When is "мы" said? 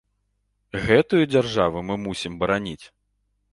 1.91-1.99